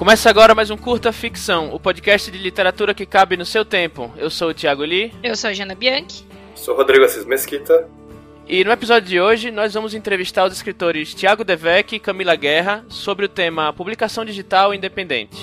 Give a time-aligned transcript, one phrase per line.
[0.00, 4.10] Começa agora mais um Curta Ficção, o podcast de literatura que cabe no seu tempo.
[4.16, 5.12] Eu sou o Thiago Lee.
[5.22, 6.24] Eu sou a Jana Bianchi.
[6.54, 7.86] Sou Rodrigo Assis Mesquita.
[8.48, 12.82] E no episódio de hoje nós vamos entrevistar os escritores Tiago Devec e Camila Guerra
[12.88, 15.36] sobre o tema Publicação Digital Independente.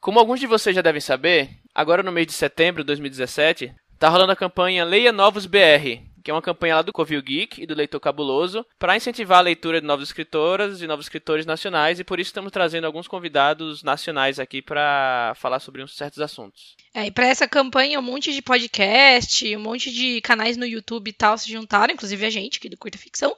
[0.00, 4.08] Como alguns de vocês já devem saber, agora no mês de setembro de 2017, tá
[4.08, 7.66] rolando a campanha Leia Novos BR, que é uma campanha lá do Covil Geek e
[7.66, 12.04] do Leitor Cabuloso, para incentivar a leitura de novas escritoras e novos escritores nacionais, e
[12.04, 16.74] por isso estamos trazendo alguns convidados nacionais aqui para falar sobre uns certos assuntos.
[16.92, 21.08] É, e para essa campanha, um monte de podcast, um monte de canais no YouTube
[21.08, 23.36] e tal se juntaram, inclusive a gente aqui do Curta Ficção,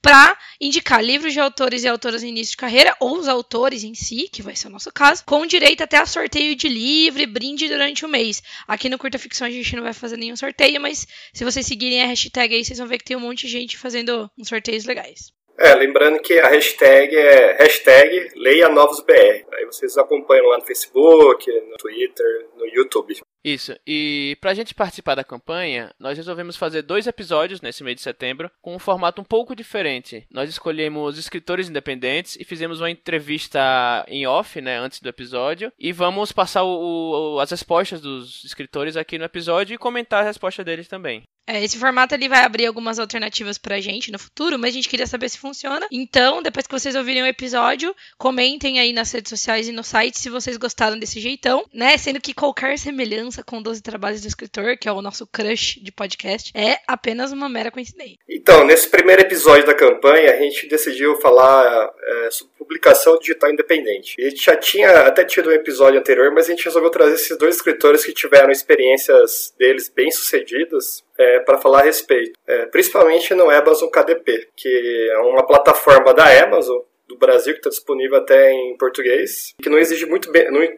[0.00, 3.94] para indicar livros de autores e autoras em início de carreira, ou os autores em
[3.94, 7.26] si, que vai ser o nosso caso, com direito até a sorteio de livro e
[7.26, 8.40] brinde durante o mês.
[8.68, 12.00] Aqui no Curta Ficção a gente não vai fazer nenhum sorteio, mas se vocês seguirem
[12.00, 14.84] a hashtag aí, vocês vão ver que tem um monte de gente fazendo uns sorteios
[14.84, 15.32] legais.
[15.58, 19.44] É, lembrando que a hashtag é hashtag Leia Novos BR.
[19.54, 23.18] Aí vocês acompanham lá no Facebook, no Twitter, no YouTube.
[23.44, 27.96] Isso, e para a gente participar da campanha, nós resolvemos fazer dois episódios nesse mês
[27.96, 30.26] de setembro com um formato um pouco diferente.
[30.30, 35.92] Nós escolhemos escritores independentes e fizemos uma entrevista em off, né, antes do episódio, e
[35.92, 40.62] vamos passar o, o, as respostas dos escritores aqui no episódio e comentar a resposta
[40.62, 41.22] deles também.
[41.48, 44.88] É, esse formato ele vai abrir algumas alternativas pra gente no futuro, mas a gente
[44.88, 45.86] queria saber se funciona.
[45.90, 50.18] Então, depois que vocês ouvirem o episódio, comentem aí nas redes sociais e no site
[50.18, 51.96] se vocês gostaram desse jeitão, né?
[51.96, 55.90] Sendo que qualquer semelhança com 12 trabalhos do escritor, que é o nosso crush de
[55.90, 58.18] podcast, é apenas uma mera coincidência.
[58.28, 64.14] Então, nesse primeiro episódio da campanha, a gente decidiu falar é, sobre publicação digital independente.
[64.20, 67.38] A gente já tinha até tido um episódio anterior, mas a gente resolveu trazer esses
[67.38, 72.32] dois escritores que tiveram experiências deles bem sucedidas é, para falar a respeito.
[72.46, 77.70] É, principalmente no Amazon KDP, que é uma plataforma da Amazon do Brasil, que está
[77.70, 80.30] disponível até em português, que não exige muito,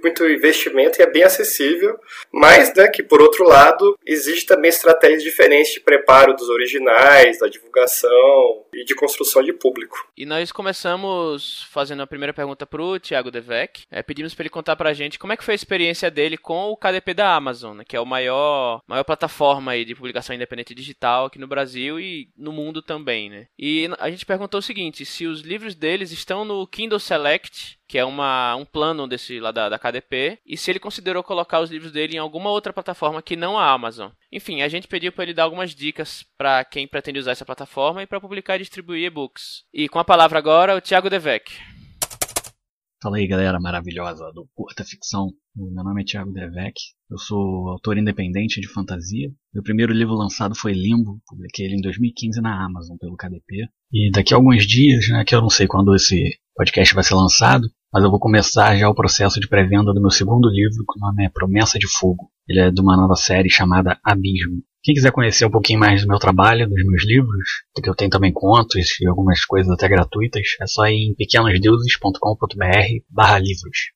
[0.03, 1.99] muito investimento e é bem acessível,
[2.33, 7.49] mas né, que, por outro lado, existe também estratégias diferentes de preparo dos originais, da
[7.49, 10.09] divulgação e de construção de público.
[10.17, 13.83] E nós começamos fazendo a primeira pergunta para o Thiago Devec.
[13.91, 16.37] É, pedimos para ele contar para a gente como é que foi a experiência dele
[16.37, 20.35] com o KDP da Amazon, né, que é o maior, maior plataforma aí de publicação
[20.35, 23.29] independente digital aqui no Brasil e no mundo também.
[23.29, 23.47] Né?
[23.59, 27.99] E a gente perguntou o seguinte, se os livros deles estão no Kindle Select, que
[27.99, 31.71] é uma, um plano desse lá da, da KDP, e se ele considerou colocar os
[31.71, 34.11] livros dele em alguma outra plataforma que não a Amazon.
[34.31, 38.03] Enfim, a gente pediu para ele dar algumas dicas para quem pretende usar essa plataforma
[38.03, 39.65] e para publicar e distribuir e-books.
[39.73, 41.53] E com a palavra agora, o Thiago Devec.
[43.03, 45.29] Fala aí, galera maravilhosa do Curta Ficção.
[45.57, 46.75] Meu nome é Thiago Devec,
[47.11, 49.29] eu sou autor independente de fantasia.
[49.53, 53.67] Meu primeiro livro lançado foi Limbo, publiquei ele em 2015 na Amazon pelo KDP.
[53.93, 57.15] E daqui a alguns dias, né, que eu não sei quando esse podcast vai ser
[57.15, 60.99] lançado, mas eu vou começar já o processo de pré-venda do meu segundo livro, que
[60.99, 62.31] o nome é Promessa de Fogo.
[62.49, 64.63] Ele é de uma nova série chamada Abismo.
[64.85, 68.11] Quem quiser conhecer um pouquinho mais do meu trabalho, dos meus livros, que eu tenho
[68.11, 73.91] também contos e algumas coisas até gratuitas, é só ir em pequenosdeuses.com.br barra livros.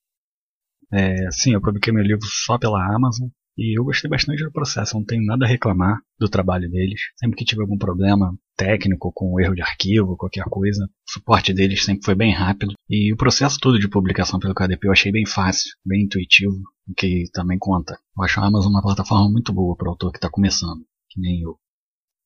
[0.94, 3.28] É, sim, eu publiquei meu livro só pela Amazon
[3.58, 7.00] e eu gostei bastante do processo, não tenho nada a reclamar do trabalho deles.
[7.16, 11.84] Sempre que tive algum problema técnico com erro de arquivo, qualquer coisa, o suporte deles
[11.84, 12.74] sempre foi bem rápido.
[12.88, 16.54] E o processo todo de publicação pelo KDP eu achei bem fácil, bem intuitivo,
[16.88, 17.98] o que também conta.
[18.16, 21.20] Eu acho a Amazon uma plataforma muito boa para o autor que está começando, que
[21.20, 21.56] nem eu.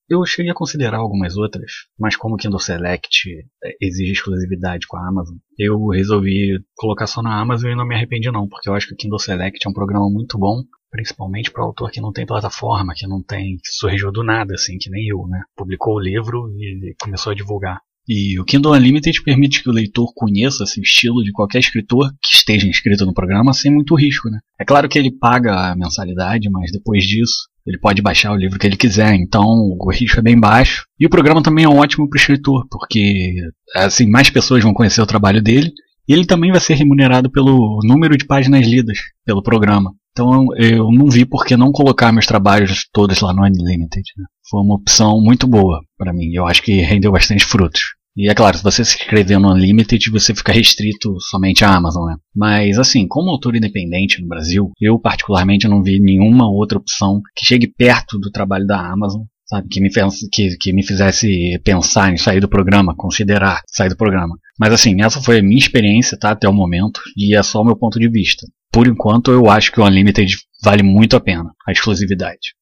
[0.09, 3.29] Eu cheguei a considerar algumas outras, mas como o Kindle Select
[3.63, 7.95] é, exige exclusividade com a Amazon, eu resolvi colocar só na Amazon e não me
[7.95, 11.51] arrependi não, porque eu acho que o Kindle Select é um programa muito bom, principalmente
[11.51, 14.79] para o autor que não tem plataforma, que não tem, que surgiu do nada, assim,
[14.79, 15.43] que nem eu, né?
[15.55, 17.79] Publicou o livro e começou a divulgar.
[18.09, 22.11] E o Kindle Unlimited permite que o leitor conheça assim, o estilo de qualquer escritor
[22.23, 24.31] que esteja inscrito no programa sem muito risco.
[24.31, 24.39] Né?
[24.59, 28.59] É claro que ele paga a mensalidade, mas depois disso ele pode baixar o livro
[28.59, 30.87] que ele quiser, então o risco é bem baixo.
[30.99, 33.35] E o programa também é ótimo para o escritor, porque
[33.77, 35.71] assim mais pessoas vão conhecer o trabalho dele
[36.09, 39.93] e ele também vai ser remunerado pelo número de páginas lidas pelo programa.
[40.13, 44.05] Então eu não vi por que não colocar meus trabalhos todos lá no Unlimited.
[44.17, 44.25] Né?
[44.51, 46.33] Foi uma opção muito boa para mim.
[46.33, 47.98] Eu acho que rendeu bastante frutos.
[48.19, 52.05] E é claro, se você se inscrever no Unlimited, você fica restrito somente à Amazon,
[52.05, 52.17] né?
[52.35, 57.47] Mas assim, como autor independente no Brasil, eu particularmente não vi nenhuma outra opção que
[57.47, 59.89] chegue perto do trabalho da Amazon sabe, que me,
[60.33, 64.37] que, que me fizesse pensar em sair do programa, considerar sair do programa.
[64.59, 67.65] Mas assim, essa foi a minha experiência, tá, até o momento, e é só o
[67.65, 68.47] meu ponto de vista.
[68.71, 72.58] Por enquanto, eu acho que o Unlimited vale muito a pena, a exclusividade.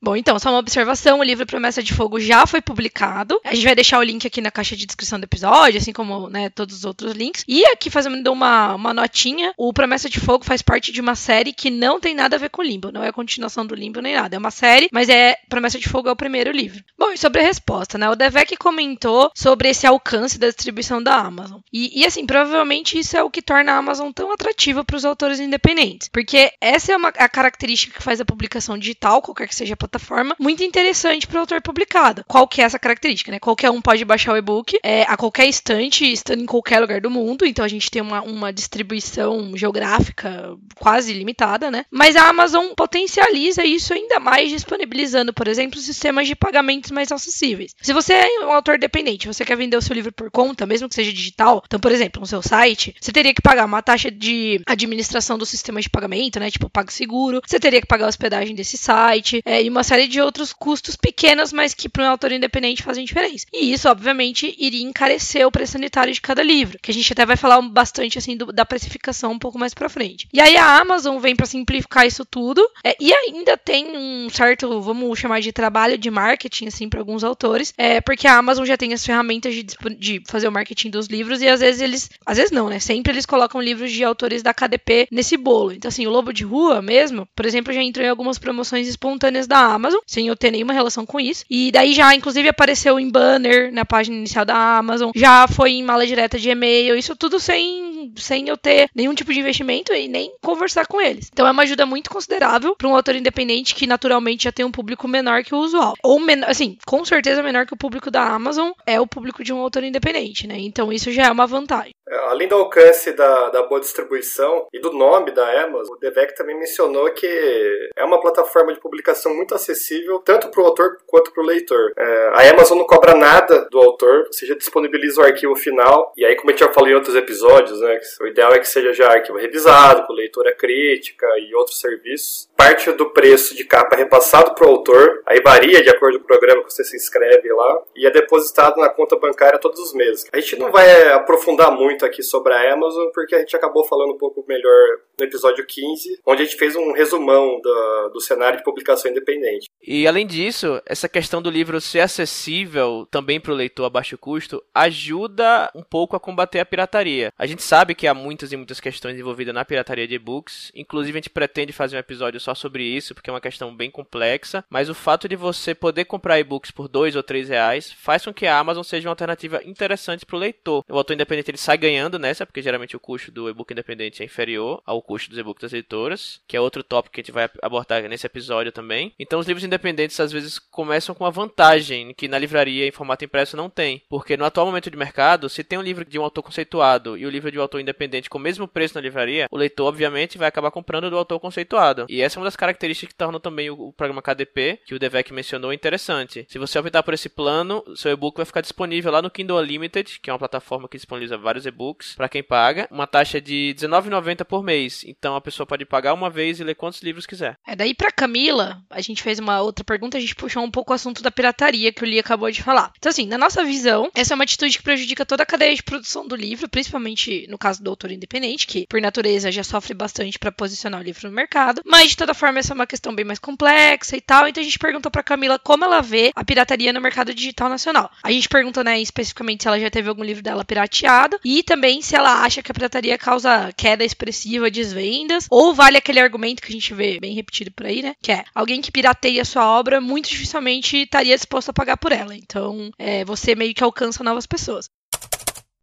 [0.00, 3.40] Bom, então, só uma observação: o livro Promessa de Fogo já foi publicado.
[3.44, 6.28] A gente vai deixar o link aqui na caixa de descrição do episódio, assim como
[6.28, 7.44] né, todos os outros links.
[7.48, 11.52] E aqui fazendo uma, uma notinha: o Promessa de Fogo faz parte de uma série
[11.52, 12.92] que não tem nada a ver com Limbo.
[12.92, 14.36] Não é a continuação do Limbo nem nada.
[14.36, 16.82] É uma série, mas é Promessa de Fogo é o primeiro livro.
[16.96, 18.08] Bom, e sobre a resposta, né?
[18.08, 21.60] O Devek comentou sobre esse alcance da distribuição da Amazon.
[21.72, 25.04] E, e assim, provavelmente isso é o que torna a Amazon tão atrativa para os
[25.04, 26.08] autores independentes.
[26.08, 29.76] Porque essa é uma, a característica que faz a publicação digital, qualquer que seja a
[29.88, 32.24] plataforma, muito interessante para o autor publicado.
[32.26, 33.38] Qual que é essa característica, né?
[33.38, 37.10] Qualquer um pode baixar o e-book é, a qualquer instante, estando em qualquer lugar do
[37.10, 41.84] mundo, então a gente tem uma, uma distribuição geográfica quase limitada, né?
[41.90, 47.74] Mas a Amazon potencializa isso ainda mais, disponibilizando, por exemplo, sistemas de pagamentos mais acessíveis.
[47.80, 50.88] Se você é um autor dependente, você quer vender o seu livro por conta, mesmo
[50.88, 54.10] que seja digital, então, por exemplo, no seu site, você teria que pagar uma taxa
[54.10, 56.50] de administração do sistema de pagamento, né?
[56.50, 60.20] Tipo, PagSeguro, você teria que pagar a hospedagem desse site, é, e uma série de
[60.20, 63.46] outros custos pequenos, mas que para um autor independente fazem diferença.
[63.52, 67.24] E isso, obviamente, iria encarecer o preço sanitário de cada livro, que a gente até
[67.24, 70.28] vai falar bastante assim do, da precificação um pouco mais para frente.
[70.32, 74.80] E aí a Amazon vem para simplificar isso tudo, é, e ainda tem um certo,
[74.80, 78.76] vamos chamar de trabalho de marketing assim para alguns autores, é porque a Amazon já
[78.76, 79.64] tem as ferramentas de,
[79.98, 82.78] de fazer o marketing dos livros e às vezes eles, às vezes não, né?
[82.78, 85.72] Sempre eles colocam livros de autores da KDP nesse bolo.
[85.72, 89.46] Então assim, o Lobo de Rua mesmo, por exemplo, já entrou em algumas promoções espontâneas
[89.46, 91.44] da Amazon, sem eu ter nenhuma relação com isso.
[91.48, 95.82] E daí já, inclusive, apareceu em banner na página inicial da Amazon, já foi em
[95.82, 100.08] mala direta de e-mail, isso tudo sem, sem eu ter nenhum tipo de investimento e
[100.08, 101.28] nem conversar com eles.
[101.32, 104.70] Então é uma ajuda muito considerável para um autor independente que naturalmente já tem um
[104.70, 105.94] público menor que o usual.
[106.02, 109.52] Ou, menor, assim, com certeza menor que o público da Amazon é o público de
[109.52, 110.58] um autor independente, né?
[110.58, 111.92] Então isso já é uma vantagem.
[112.28, 116.58] Além do alcance da, da boa distribuição e do nome da Amazon, o Devec também
[116.58, 121.42] mencionou que é uma plataforma de publicação muito acessível tanto para o autor quanto para
[121.42, 121.92] o leitor.
[121.96, 126.24] É, a Amazon não cobra nada do autor, você já disponibiliza o arquivo final, e
[126.24, 129.08] aí, como gente já falou em outros episódios, né, o ideal é que seja já
[129.08, 132.47] arquivo revisado, com leitura crítica e outros serviços.
[132.60, 136.26] Parte do preço de capa repassado para o autor, aí varia de acordo com o
[136.26, 140.26] programa que você se inscreve lá, e é depositado na conta bancária todos os meses.
[140.32, 144.12] A gente não vai aprofundar muito aqui sobre a Amazon, porque a gente acabou falando
[144.12, 148.58] um pouco melhor no episódio 15, onde a gente fez um resumão do, do cenário
[148.58, 149.68] de publicação independente.
[149.80, 154.18] E além disso, essa questão do livro ser acessível também para o leitor a baixo
[154.18, 157.32] custo ajuda um pouco a combater a pirataria.
[157.38, 161.16] A gente sabe que há muitas e muitas questões envolvidas na pirataria de e-books, inclusive
[161.16, 164.64] a gente pretende fazer um episódio só sobre isso, porque é uma questão bem complexa,
[164.70, 168.32] mas o fato de você poder comprar e-books por dois ou três reais faz com
[168.32, 170.84] que a Amazon seja uma alternativa interessante para o leitor.
[170.88, 174.24] O autor independente ele sai ganhando nessa, porque geralmente o custo do e-book independente é
[174.24, 177.50] inferior ao custo dos e-books das editoras, que é outro tópico que a gente vai
[177.60, 179.12] abordar nesse episódio também.
[179.18, 183.24] Então os livros independentes às vezes começam com uma vantagem que na livraria em formato
[183.24, 186.22] impresso não tem, porque no atual momento de mercado, se tem um livro de um
[186.22, 189.02] autor conceituado e o um livro de um autor independente com o mesmo preço na
[189.02, 192.06] livraria, o leitor obviamente vai acabar comprando do autor conceituado.
[192.08, 195.72] E essa uma das características que tornam também o, programa KDP, que o Devec mencionou,
[195.72, 196.46] interessante.
[196.48, 200.20] Se você optar por esse plano, seu e-book vai ficar disponível lá no Kindle Unlimited,
[200.20, 204.44] que é uma plataforma que disponibiliza vários e-books para quem paga, uma taxa de R$19,90
[204.44, 205.04] por mês.
[205.04, 207.58] Então a pessoa pode pagar uma vez e ler quantos livros quiser.
[207.66, 210.92] É daí para Camila, a gente fez uma outra pergunta, a gente puxou um pouco
[210.92, 212.92] o assunto da pirataria que o Lee acabou de falar.
[212.96, 215.82] Então, assim, na nossa visão, essa é uma atitude que prejudica toda a cadeia de
[215.82, 220.38] produção do livro, principalmente no caso do autor independente, que por natureza já sofre bastante
[220.38, 221.82] para posicionar o livro no mercado.
[221.84, 224.48] Mas, de toda forma, essa é uma questão bem mais complexa e tal.
[224.48, 228.10] Então, a gente perguntou para Camila como ela vê a pirataria no mercado digital nacional.
[228.22, 232.00] A gente perguntou, né, especificamente se ela já teve algum livro dela pirateado e também
[232.02, 236.62] se ela acha que a pirataria causa queda expressiva de vendas ou vale aquele argumento
[236.62, 238.14] que a gente vê bem repetido por aí, né?
[238.22, 242.34] Que é alguém que pirateia sua obra muito dificilmente estaria disposto a pagar por ela.
[242.34, 244.88] Então, é, você meio que alcança novas pessoas.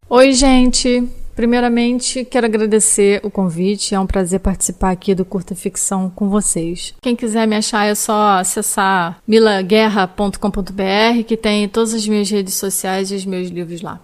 [0.10, 1.25] Oi, gente.
[1.36, 3.94] Primeiramente, quero agradecer o convite.
[3.94, 6.94] É um prazer participar aqui do Curta Ficção com vocês.
[7.02, 13.12] Quem quiser me achar é só acessar milaguerra.com.br, que tem todas as minhas redes sociais
[13.12, 14.00] e os meus livros lá.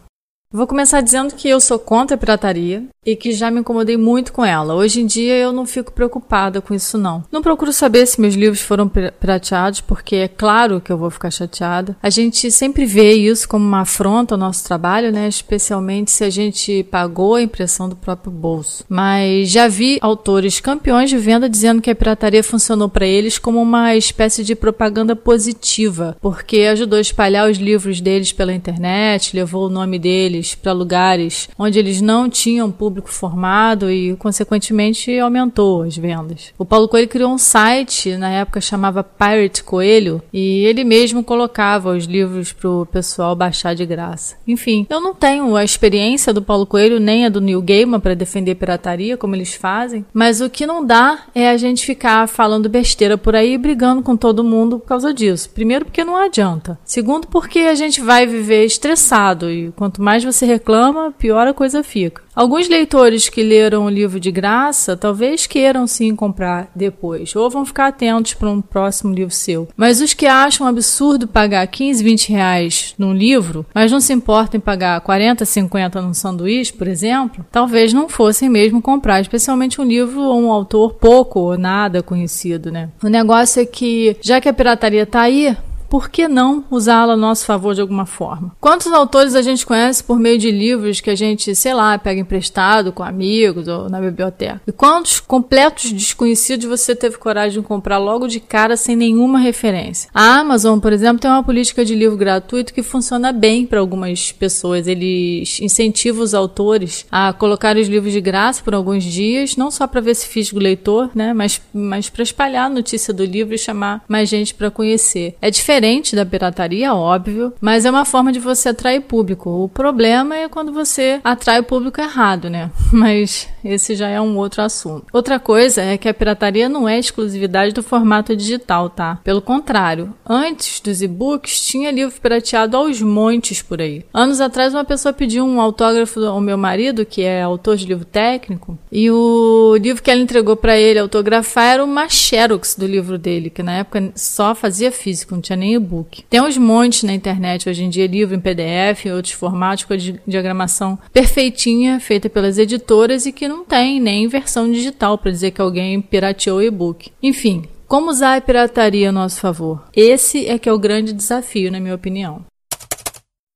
[0.54, 4.32] Vou começar dizendo que eu sou contra a pirataria e que já me incomodei muito
[4.32, 4.76] com ela.
[4.76, 7.24] Hoje em dia eu não fico preocupada com isso não.
[7.32, 11.32] Não procuro saber se meus livros foram pirateados, porque é claro que eu vou ficar
[11.32, 11.98] chateada.
[12.02, 15.28] A gente sempre vê isso como uma afronta ao nosso trabalho, né?
[15.28, 18.86] Especialmente se a gente pagou a impressão do próprio bolso.
[18.88, 23.60] Mas já vi autores campeões de venda dizendo que a pirataria funcionou para eles como
[23.60, 29.66] uma espécie de propaganda positiva, porque ajudou a espalhar os livros deles pela internet, levou
[29.66, 35.84] o nome deles para lugares onde eles não tinham público público formado e, consequentemente, aumentou
[35.84, 36.54] as vendas.
[36.58, 41.96] O Paulo Coelho criou um site, na época chamava Pirate Coelho, e ele mesmo colocava
[41.96, 44.36] os livros para o pessoal baixar de graça.
[44.46, 48.14] Enfim, eu não tenho a experiência do Paulo Coelho nem a do Neil Gaiman para
[48.14, 52.68] defender pirataria, como eles fazem, mas o que não dá é a gente ficar falando
[52.68, 55.50] besteira por aí brigando com todo mundo por causa disso.
[55.52, 56.78] Primeiro, porque não adianta.
[56.84, 61.82] Segundo, porque a gente vai viver estressado e quanto mais você reclama, pior a coisa
[61.84, 62.22] fica.
[62.34, 67.66] Alguns leitores que leram o livro de graça talvez queiram sim comprar depois, ou vão
[67.66, 69.68] ficar atentos para um próximo livro seu.
[69.76, 74.58] Mas os que acham absurdo pagar 15, 20 reais num livro, mas não se importam
[74.58, 79.84] em pagar 40, 50 num sanduíche, por exemplo, talvez não fossem mesmo comprar, especialmente um
[79.84, 82.90] livro ou um autor pouco ou nada conhecido, né?
[83.04, 85.56] O negócio é que, já que a pirataria está aí,
[85.92, 88.56] por que não usá-la a nosso favor de alguma forma?
[88.62, 92.22] Quantos autores a gente conhece por meio de livros que a gente, sei lá, pega
[92.22, 94.62] emprestado com amigos ou na biblioteca?
[94.66, 100.10] E quantos completos desconhecidos você teve coragem de comprar logo de cara sem nenhuma referência?
[100.14, 104.32] A Amazon, por exemplo, tem uma política de livro gratuito que funciona bem para algumas
[104.32, 104.88] pessoas.
[104.88, 109.86] Eles incentivam os autores a colocar os livros de graça por alguns dias, não só
[109.86, 113.54] para ver se fisga o leitor, né, mas, mas para espalhar a notícia do livro
[113.54, 115.36] e chamar mais gente para conhecer.
[115.42, 119.50] É diferente diferente da pirataria, óbvio, mas é uma forma de você atrair público.
[119.50, 122.70] O problema é quando você atrai o público errado, né?
[122.94, 125.06] Mas esse já é um outro assunto.
[125.14, 129.20] Outra coisa é que a pirataria não é exclusividade do formato digital, tá?
[129.24, 134.06] Pelo contrário, antes dos e-books tinha livro pirateado aos montes por aí.
[134.14, 138.06] Anos atrás uma pessoa pediu um autógrafo ao meu marido, que é autor de livro
[138.06, 143.18] técnico, e o livro que ela entregou para ele autografar era uma xerox do livro
[143.18, 146.24] dele, que na época só fazia físico, não tinha nem e-book.
[146.30, 149.98] Tem uns montes na internet hoje em dia, livro em PDF, outros formatos com a
[150.26, 155.62] diagramação perfeitinha, feita pelas editoras e que não tem nem versão digital para dizer que
[155.62, 157.12] alguém pirateou o e-book.
[157.22, 159.84] Enfim, como usar a pirataria a nosso favor?
[159.96, 162.46] Esse é que é o grande desafio, na minha opinião.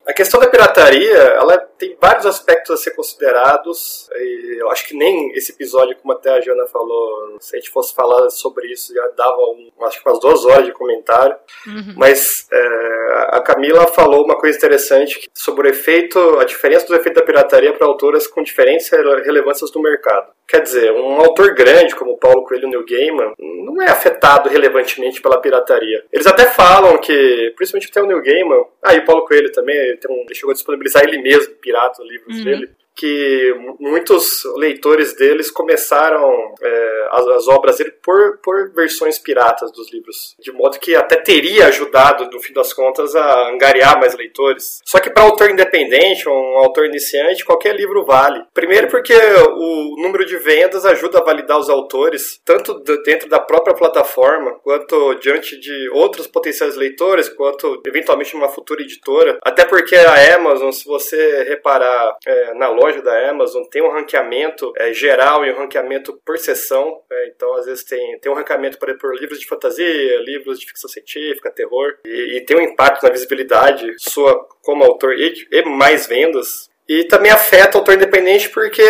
[0.08, 4.10] A questão da pirataria, ela tem vários aspectos a ser considerados.
[4.16, 7.72] E eu acho que nem esse episódio, como até a Jana falou, se a gente
[7.72, 11.36] fosse falar sobre isso, já dava um, acho que umas duas horas de comentário.
[11.68, 11.94] Uhum.
[11.98, 17.22] Mas é, a Camila falou uma coisa interessante sobre o efeito, a diferença dos efeitos
[17.22, 20.36] da pirataria para autoras com diferentes relevâncias no mercado.
[20.48, 25.42] Quer dizer, um autor grande como Paulo Coelho New Gaiman não é afetado relevantemente pela
[25.42, 26.06] pirataria.
[26.14, 29.76] Eles até falam que, principalmente até o New Gaiman, ah, e o Paulo Coelho também,
[29.76, 32.44] ele, um, ele chegou a disponibilizar ele mesmo, pirata, livros uhum.
[32.44, 39.72] dele que muitos leitores deles começaram é, as, as, obras dele por, por versões piratas
[39.72, 44.16] dos livros, de modo que até teria ajudado, no fim das contas, a angariar mais
[44.16, 44.80] leitores.
[44.86, 48.44] Só que para autor independente, um autor iniciante, qualquer livro vale.
[48.54, 53.76] Primeiro porque o número de vendas ajuda a validar os autores, tanto dentro da própria
[53.76, 59.38] plataforma, quanto diante de outros potenciais leitores, quanto eventualmente numa futura editora.
[59.44, 64.72] Até porque a Amazon, se você reparar é, na loja, da Amazon tem um ranqueamento
[64.78, 67.02] é, geral e um ranqueamento por sessão.
[67.12, 70.66] É, então, às vezes, tem, tem um ranqueamento por, por livros de fantasia, livros de
[70.66, 71.98] ficção científica, terror.
[72.06, 76.70] E, e tem um impacto na visibilidade sua como autor e, e mais vendas.
[76.88, 78.84] E também afeta o autor independente porque,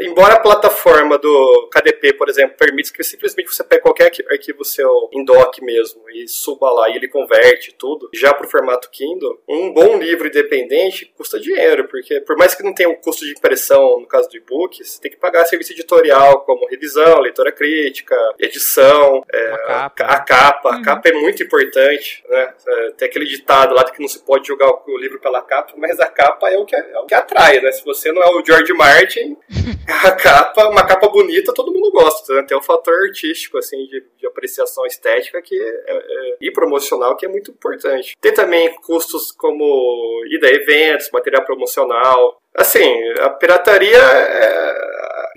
[0.00, 5.10] embora a plataforma do KDP, por exemplo, permita que simplesmente você pegue qualquer arquivo seu
[5.12, 9.38] em doc mesmo e suba lá e ele converte tudo, já para o formato Kindle,
[9.46, 13.32] um bom livro independente custa dinheiro, porque por mais que não tenha o custo de
[13.32, 18.16] impressão no caso do e-book, você tem que pagar serviço editorial como revisão, leitura crítica,
[18.38, 20.04] edição, é, a capa.
[20.04, 20.76] A, capa, uhum.
[20.76, 22.54] a capa é muito importante, né?
[22.66, 25.74] É, tem aquele ditado lá de que não se pode jogar o livro pela capa,
[25.76, 27.72] mas a capa é o que é é o que atrai, né?
[27.72, 29.36] Se você não é o George Martin,
[30.04, 32.42] a capa, uma capa bonita, todo mundo gosta, né?
[32.42, 37.26] Tem um fator artístico, assim, de, de apreciação estética que é, é, e promocional que
[37.26, 38.16] é muito importante.
[38.20, 42.40] Tem também custos como ida a eventos, material promocional.
[42.54, 42.88] Assim,
[43.20, 44.94] a pirataria é,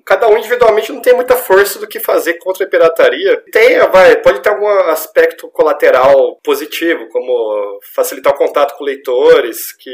[0.08, 3.44] cada um individualmente não tem muita força do que fazer contra a pirataria.
[3.52, 9.92] Tem, vai, pode ter algum aspecto colateral positivo, como facilitar o contato com leitores que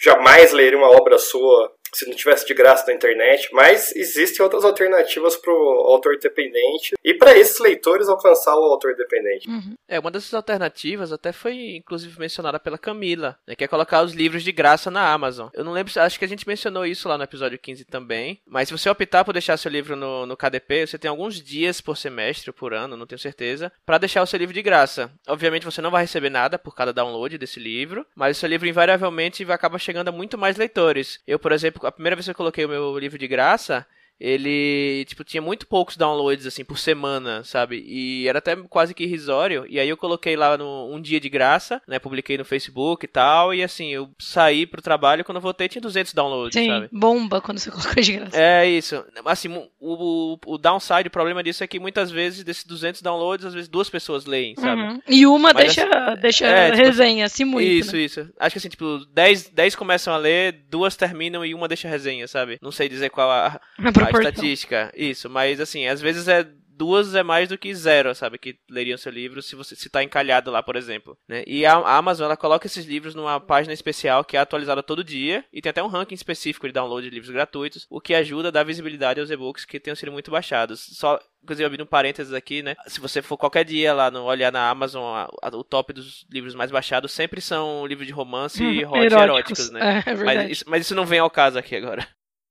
[0.00, 4.64] jamais leriam uma obra sua se não tivesse de graça na internet, mas existem outras
[4.64, 9.48] alternativas para o autor independente e para esses leitores alcançar o autor independente.
[9.48, 9.74] Uhum.
[9.88, 14.12] É, uma dessas alternativas até foi inclusive mencionada pela Camila, né, que é colocar os
[14.12, 15.48] livros de graça na Amazon.
[15.52, 18.68] Eu não lembro, acho que a gente mencionou isso lá no episódio 15 também, mas
[18.68, 21.96] se você optar por deixar seu livro no, no KDP, você tem alguns dias por
[21.96, 25.10] semestre ou por ano, não tenho certeza, para deixar o seu livro de graça.
[25.26, 28.68] Obviamente você não vai receber nada por cada download desse livro, mas o seu livro
[28.68, 31.20] invariavelmente vai acabar chegando a muito mais leitores.
[31.26, 33.86] Eu, por exemplo, exemplo, a primeira vez que eu coloquei o meu livro de graça,
[34.18, 37.84] ele, tipo, tinha muito poucos downloads, assim, por semana, sabe?
[37.86, 39.66] E era até quase que irrisório.
[39.68, 41.98] E aí eu coloquei lá no um dia de graça, né?
[41.98, 43.52] Publiquei no Facebook e tal.
[43.52, 46.88] E assim, eu saí pro trabalho quando eu voltei tinha 200 downloads, Sim, sabe?
[46.92, 48.40] bomba quando você colocou de graça.
[48.40, 49.04] É isso.
[49.24, 53.44] Assim, o, o, o downside, o problema disso é que muitas vezes desses 200 downloads,
[53.44, 54.80] às vezes duas pessoas leem, sabe?
[54.80, 55.00] Uhum.
[55.08, 57.66] E uma Mas deixa, assim, deixa é, tipo, resenha, assim muito.
[57.66, 58.02] Isso, né?
[58.02, 58.28] isso.
[58.38, 62.26] Acho que assim, tipo, 10, 10 começam a ler, duas terminam e uma deixa resenha,
[62.26, 62.58] sabe?
[62.62, 63.60] Não sei dizer qual A
[64.05, 64.30] a proporção.
[64.30, 64.92] estatística.
[64.96, 66.46] Isso, mas assim, às vezes é
[66.78, 68.36] duas é mais do que zero, sabe?
[68.38, 71.16] Que leriam seu livro se você se tá encalhado lá, por exemplo.
[71.26, 71.42] Né?
[71.46, 75.42] E a Amazon, ela coloca esses livros numa página especial que é atualizada todo dia
[75.50, 78.50] e tem até um ranking específico de download de livros gratuitos, o que ajuda a
[78.50, 80.80] dar visibilidade aos e-books que tenham sido muito baixados.
[80.98, 82.74] Só Inclusive, abrindo um parênteses aqui, né?
[82.88, 86.26] Se você for qualquer dia lá no olhar na Amazon, a- a- o top dos
[86.28, 90.02] livros mais baixados sempre são livros de romance e Hum, hot eróticos, né?
[90.04, 90.24] É, é verdade.
[90.24, 92.04] mas, isso, mas isso não vem ao caso aqui agora.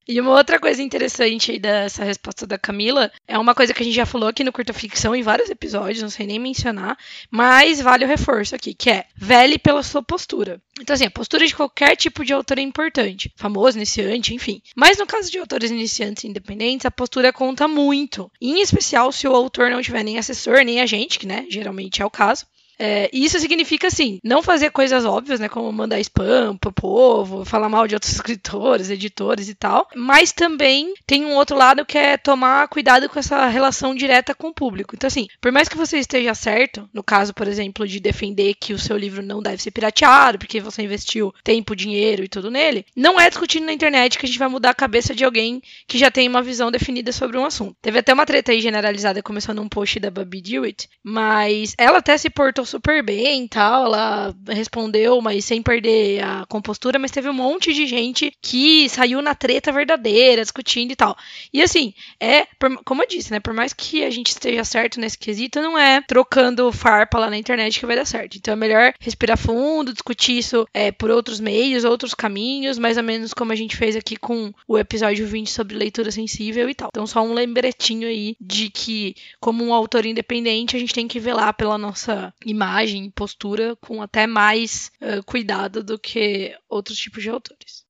[0.07, 3.85] E uma outra coisa interessante aí dessa resposta da Camila é uma coisa que a
[3.85, 6.95] gente já falou aqui no Curta Ficção em vários episódios, não sei nem mencionar,
[7.31, 10.61] mas vale o reforço aqui, que é vele pela sua postura.
[10.79, 14.61] Então, assim, a postura de qualquer tipo de autor é importante, famoso, iniciante, enfim.
[14.75, 18.31] Mas no caso de autores iniciantes e independentes, a postura conta muito.
[18.39, 22.05] Em especial se o autor não tiver nem assessor, nem agente, que, né, geralmente é
[22.05, 22.45] o caso.
[22.77, 25.49] É, e isso significa, assim, não fazer coisas óbvias, né?
[25.49, 29.87] Como mandar spam pro povo, falar mal de outros escritores, editores e tal.
[29.95, 34.47] Mas também tem um outro lado que é tomar cuidado com essa relação direta com
[34.47, 34.95] o público.
[34.95, 38.73] Então, assim, por mais que você esteja certo, no caso, por exemplo, de defender que
[38.73, 42.85] o seu livro não deve ser pirateado, porque você investiu tempo, dinheiro e tudo nele,
[42.95, 45.97] não é discutindo na internet que a gente vai mudar a cabeça de alguém que
[45.97, 47.75] já tem uma visão definida sobre um assunto.
[47.81, 52.17] Teve até uma treta aí generalizada, começou num post da Babi Dewitt, mas ela até
[52.17, 57.29] se portou super bem e tal, ela respondeu, mas sem perder a compostura, mas teve
[57.29, 61.17] um monte de gente que saiu na treta verdadeira, discutindo e tal.
[61.53, 62.47] E assim, é,
[62.83, 66.01] como eu disse, né, por mais que a gente esteja certo nesse quesito, não é
[66.01, 68.37] trocando farpa lá na internet que vai dar certo.
[68.37, 73.03] Então é melhor respirar fundo, discutir isso é, por outros meios, outros caminhos, mais ou
[73.03, 76.89] menos como a gente fez aqui com o episódio 20 sobre leitura sensível e tal.
[76.91, 81.19] Então só um lembretinho aí de que, como um autor independente, a gente tem que
[81.19, 87.29] velar pela nossa imagem postura com até mais eh, cuidado do que outros tipos de
[87.29, 87.84] autores.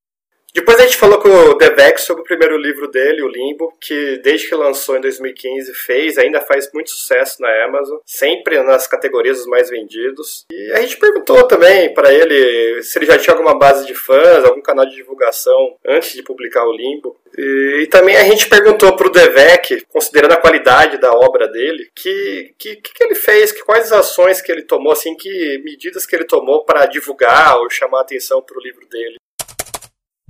[0.55, 4.17] Depois a gente falou com o Devex sobre o primeiro livro dele, o Limbo, que
[4.19, 9.39] desde que lançou em 2015 fez, ainda faz muito sucesso na Amazon, sempre nas categorias
[9.39, 10.45] dos mais vendidos.
[10.49, 14.45] E a gente perguntou também para ele se ele já tinha alguma base de fãs,
[14.45, 17.19] algum canal de divulgação antes de publicar o Limbo.
[17.37, 22.55] E, e também a gente perguntou pro Devek, considerando a qualidade da obra dele, que
[22.57, 26.23] que, que ele fez, que quais ações que ele tomou, assim, que medidas que ele
[26.23, 29.17] tomou para divulgar ou chamar atenção pro livro dele.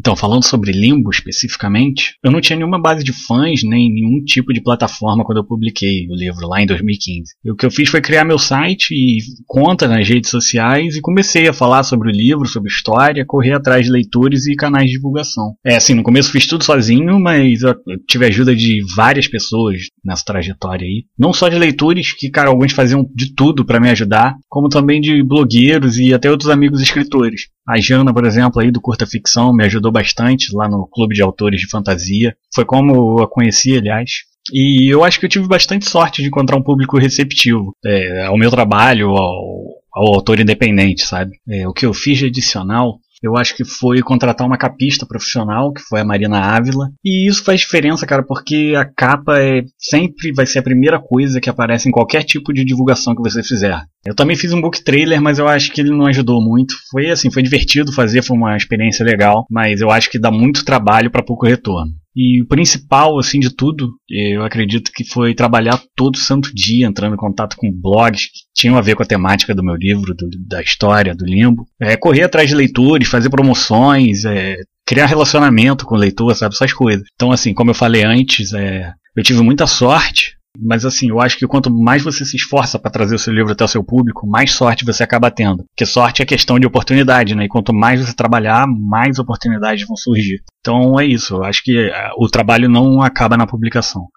[0.06, 4.54] Então, falando sobre Limbo especificamente, eu não tinha nenhuma base de fãs nem nenhum tipo
[4.54, 7.34] de plataforma quando eu publiquei o livro lá em 2015.
[7.44, 11.02] E o que eu fiz foi criar meu site e conta nas redes sociais e
[11.02, 14.98] comecei a falar sobre o livro, sobre história, correr atrás de leitores e canais de
[14.98, 15.56] divulgação.
[15.66, 17.76] É assim, no começo fiz tudo sozinho, mas eu
[18.08, 21.06] tive a ajuda de várias pessoas nessa trajetória aí.
[21.18, 25.02] Não só de leitores, que, cara, alguns faziam de tudo para me ajudar, como também
[25.02, 27.55] de blogueiros e até outros amigos escritores.
[27.68, 31.22] A Jana, por exemplo, aí do Curta Ficção, me ajudou bastante lá no Clube de
[31.22, 32.36] Autores de Fantasia.
[32.54, 34.12] Foi como eu a conheci, aliás.
[34.54, 38.38] E eu acho que eu tive bastante sorte de encontrar um público receptivo é, ao
[38.38, 41.32] meu trabalho, ao, ao autor independente, sabe?
[41.50, 45.74] É, o que eu fiz de adicional eu acho que foi contratar uma capista profissional,
[45.74, 46.90] que foi a Marina Ávila.
[47.04, 51.42] E isso faz diferença, cara, porque a capa é sempre vai ser a primeira coisa
[51.42, 53.82] que aparece em qualquer tipo de divulgação que você fizer.
[54.06, 56.76] Eu também fiz um book trailer, mas eu acho que ele não ajudou muito.
[56.92, 60.64] Foi assim, foi divertido fazer, foi uma experiência legal, mas eu acho que dá muito
[60.64, 61.92] trabalho para pouco retorno.
[62.16, 67.14] E o principal, assim, de tudo, eu acredito que foi trabalhar todo santo dia, entrando
[67.14, 70.30] em contato com blogs que tinham a ver com a temática do meu livro, do-
[70.48, 71.66] da história, do limbo.
[71.82, 74.56] É, correr atrás de leitores, fazer promoções, é,
[74.88, 77.04] criar relacionamento com o leitor, sabe, essas coisas.
[77.16, 81.38] Então, assim, como eu falei antes, é, eu tive muita sorte, mas assim, eu acho
[81.38, 84.28] que quanto mais você se esforça para trazer o seu livro até o seu público,
[84.28, 85.64] mais sorte você acaba tendo.
[85.66, 87.46] Porque sorte é questão de oportunidade, né?
[87.46, 90.42] E quanto mais você trabalhar, mais oportunidades vão surgir.
[90.60, 94.08] Então é isso, eu acho que ah, o trabalho não acaba na publicação.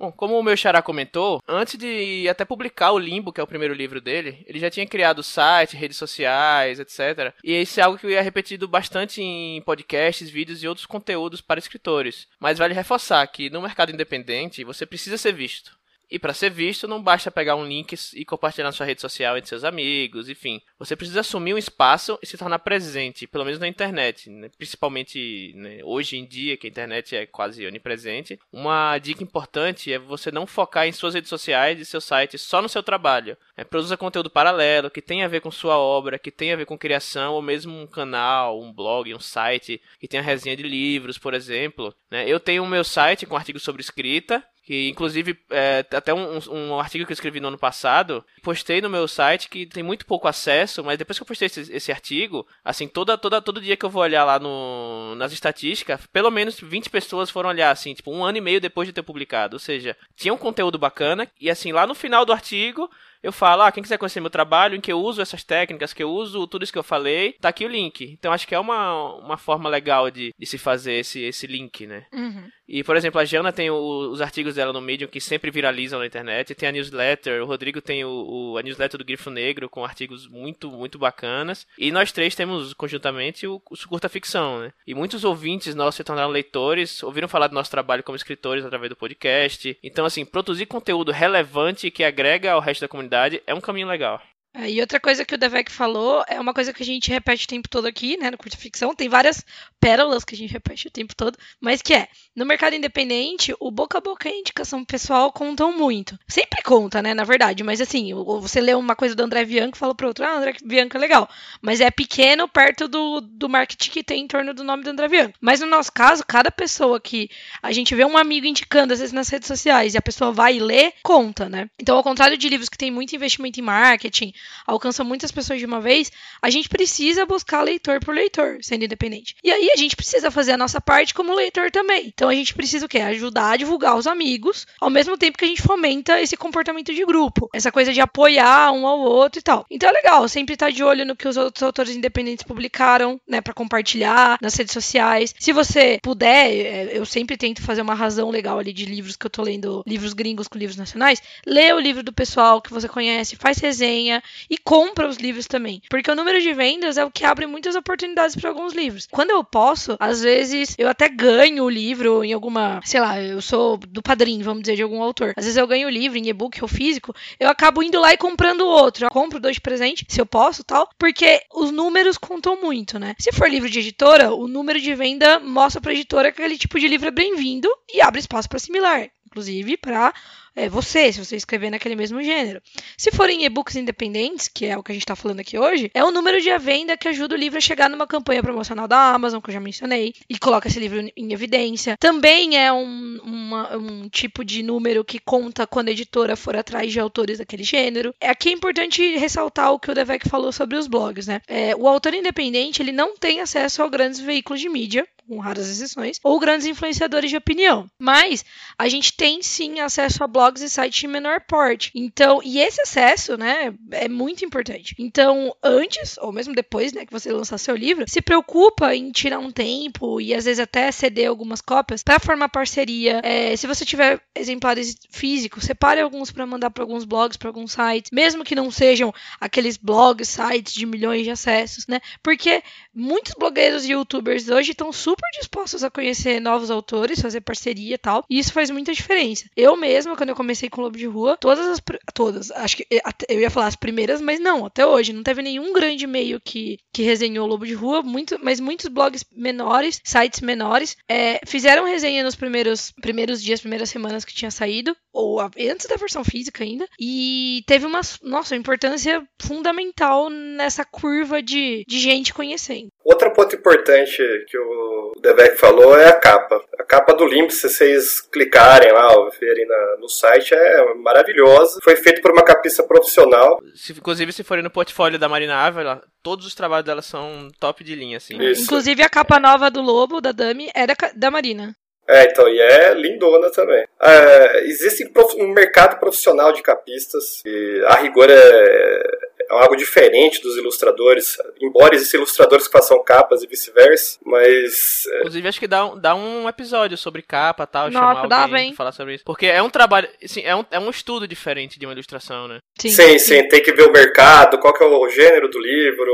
[0.00, 3.46] Bom, como o meu xará comentou, antes de até publicar o Limbo, que é o
[3.46, 7.34] primeiro livro dele, ele já tinha criado site, redes sociais, etc.
[7.44, 11.60] E isso é algo que é repetido bastante em podcasts, vídeos e outros conteúdos para
[11.60, 12.26] escritores.
[12.40, 15.78] Mas vale reforçar que no mercado independente você precisa ser visto.
[16.10, 19.36] E para ser visto, não basta pegar um link e compartilhar na sua rede social
[19.36, 20.60] entre seus amigos, enfim.
[20.78, 24.50] Você precisa assumir um espaço e se tornar presente, pelo menos na internet, né?
[24.56, 25.80] principalmente né?
[25.84, 28.38] hoje em dia, que a internet é quase onipresente.
[28.52, 32.60] Uma dica importante é você não focar em suas redes sociais e seu site só
[32.60, 33.36] no seu trabalho.
[33.56, 36.66] É, produza conteúdo paralelo que tenha a ver com sua obra, que tenha a ver
[36.66, 41.18] com criação, ou mesmo um canal, um blog, um site que tenha resenha de livros,
[41.18, 41.94] por exemplo.
[42.10, 42.28] Né?
[42.28, 46.78] Eu tenho o meu site com artigos sobre escrita, que inclusive é, até um, um,
[46.78, 50.28] artigo que eu escrevi no ano passado, postei no meu site que tem muito pouco
[50.28, 53.84] acesso, mas depois que eu postei esse, esse artigo, assim, toda, toda, todo dia que
[53.84, 58.12] eu vou olhar lá no, nas estatísticas, pelo menos 20 pessoas foram olhar, assim, tipo,
[58.12, 59.56] um ano e meio depois de ter publicado.
[59.56, 62.88] Ou seja, tinha um conteúdo bacana, e assim, lá no final do artigo,
[63.22, 66.02] eu falo, ah, quem quiser conhecer meu trabalho, em que eu uso essas técnicas, que
[66.02, 68.04] eu uso tudo isso que eu falei, tá aqui o link.
[68.18, 71.86] Então acho que é uma, uma forma legal de, de se fazer esse, esse link,
[71.86, 72.06] né?
[72.12, 72.48] Uhum.
[72.66, 73.76] E, por exemplo, a Jana tem o,
[74.10, 77.82] os artigos dela no Medium que sempre viralizam na internet, tem a newsletter, o Rodrigo
[77.82, 81.66] tem o, o, a newsletter do Grifo Negro com artigos muito, muito bacanas.
[81.76, 84.72] E nós três temos conjuntamente o, o Curta Ficção, né?
[84.86, 88.88] E muitos ouvintes nossos se tornaram leitores, ouviram falar do nosso trabalho como escritores através
[88.88, 89.76] do podcast.
[89.82, 93.09] Então, assim, produzir conteúdo relevante que agrega ao resto da comunidade
[93.46, 94.20] é um caminho legal.
[94.60, 97.44] É, e outra coisa que o Devek falou é uma coisa que a gente repete
[97.44, 98.94] o tempo todo aqui, né, no curto ficção.
[98.94, 99.42] Tem várias
[99.80, 103.70] pérolas que a gente repete o tempo todo, mas que é, no mercado independente, o
[103.70, 106.18] boca a boca e a indicação pessoal contam muito.
[106.28, 109.78] Sempre conta, né, na verdade, mas assim, você lê uma coisa do André Bianco e
[109.78, 111.28] fala pro outro, ah, André Bianco é legal,
[111.62, 115.08] mas é pequeno perto do, do marketing que tem em torno do nome do André
[115.08, 115.38] Bianco.
[115.40, 117.30] Mas no nosso caso, cada pessoa que
[117.62, 120.56] a gente vê um amigo indicando, às vezes nas redes sociais, e a pessoa vai
[120.56, 121.70] e lê, conta, né?
[121.78, 124.34] Então, ao contrário de livros que tem muito investimento em marketing,
[124.66, 126.10] alcançam muitas pessoas de uma vez,
[126.40, 129.36] a gente precisa buscar leitor por leitor, sendo independente.
[129.42, 132.06] E aí a gente precisa fazer a nossa parte como leitor também.
[132.06, 132.98] Então a gente precisa o quê?
[132.98, 137.04] Ajudar a divulgar os amigos, ao mesmo tempo que a gente fomenta esse comportamento de
[137.04, 139.66] grupo, essa coisa de apoiar um ao outro e tal.
[139.70, 143.20] Então é legal, sempre estar tá de olho no que os outros autores independentes publicaram,
[143.28, 145.34] né, para compartilhar nas redes sociais.
[145.38, 149.26] Se você puder, é, eu sempre tento fazer uma razão legal ali de livros que
[149.26, 151.22] eu tô lendo, livros gringos com livros nacionais.
[151.46, 155.82] Lê o livro do pessoal que você conhece, faz resenha e compra os livros também.
[155.88, 159.06] Porque o número de vendas é o que abre muitas oportunidades para alguns livros.
[159.10, 163.40] Quando eu posso, às vezes eu até ganho o livro em alguma, sei lá, eu
[163.40, 165.32] sou do padrinho, vamos dizer, de algum autor.
[165.36, 168.16] Às vezes eu ganho o livro em e-book ou físico, eu acabo indo lá e
[168.16, 169.06] comprando outro.
[169.06, 173.14] Eu compro dois de presente, se eu posso, tal, porque os números contam muito, né?
[173.18, 176.78] Se for livro de editora, o número de venda mostra para editora que aquele tipo
[176.78, 180.12] de livro é bem-vindo e abre espaço para similar inclusive para
[180.56, 182.60] é, você, se você escrever naquele mesmo gênero.
[182.96, 186.02] Se forem e-books independentes, que é o que a gente está falando aqui hoje, é
[186.04, 189.40] o número de venda que ajuda o livro a chegar numa campanha promocional da Amazon,
[189.40, 191.96] que eu já mencionei, e coloca esse livro em evidência.
[191.98, 196.92] Também é um, uma, um tipo de número que conta quando a editora for atrás
[196.92, 198.12] de autores daquele gênero.
[198.20, 201.40] Aqui é importante ressaltar o que o Devek falou sobre os blogs, né?
[201.46, 205.70] É, o autor independente ele não tem acesso a grandes veículos de mídia, com raras
[205.70, 207.88] exceções, ou grandes influenciadores de opinião.
[207.96, 208.44] Mas
[208.76, 211.92] a gente tem sim acesso a blogs e sites de menor porte.
[211.94, 214.96] Então, e esse acesso, né, é muito importante.
[214.98, 219.38] Então, antes, ou mesmo depois, né, que você lançar seu livro, se preocupa em tirar
[219.38, 223.20] um tempo e às vezes até ceder algumas cópias para formar parceria.
[223.22, 227.70] É, se você tiver exemplares físicos, separe alguns para mandar para alguns blogs, para alguns
[227.70, 232.00] sites, mesmo que não sejam aqueles blogs, sites de milhões de acessos, né?
[232.20, 237.42] Porque muitos blogueiros e youtubers hoje estão super super dispostos a conhecer novos autores, fazer
[237.42, 238.24] parceria e tal.
[238.28, 239.44] E isso faz muita diferença.
[239.56, 241.82] Eu mesma, quando eu comecei com o Lobo de Rua, todas as.
[242.14, 242.86] Todas, acho que
[243.28, 245.12] eu ia falar as primeiras, mas não, até hoje.
[245.12, 248.86] Não teve nenhum grande meio que, que resenhou o Lobo de Rua, muito, mas muitos
[248.88, 254.50] blogs menores, sites menores, é, fizeram resenha nos primeiros, primeiros dias, primeiras semanas que tinha
[254.50, 256.88] saído, ou antes da versão física ainda.
[256.98, 262.90] E teve uma, nossa, importância fundamental nessa curva de, de gente conhecendo.
[263.04, 266.62] Outro ponto importante que o Devek falou é a capa.
[266.78, 271.80] A capa do Limp, se vocês clicarem lá ou verem na, no site, é maravilhosa.
[271.82, 273.60] Foi feito por uma capista profissional.
[273.74, 277.82] Se, inclusive, se forem no portfólio da Marina Ávila, todos os trabalhos dela são top
[277.82, 278.40] de linha, assim.
[278.42, 278.64] Isso.
[278.64, 281.74] Inclusive, a capa nova do Lobo, da Dami, é da, da Marina.
[282.08, 283.84] É, então, e é lindona também.
[284.00, 290.56] É, existe um mercado profissional de capistas, e a rigor é, é algo diferente dos
[290.56, 295.06] ilustradores, embora existam ilustradores que façam capas e vice-versa, mas...
[295.06, 295.18] É...
[295.18, 298.74] Inclusive, acho que dá um, dá um episódio sobre capa tal, Nossa, chamar dá alguém
[298.74, 299.24] falar sobre isso.
[299.24, 302.58] Porque é um trabalho, assim, é um, é um estudo diferente de uma ilustração, né?
[302.80, 306.12] Sim, sim, sim, tem que ver o mercado, qual que é o gênero do livro,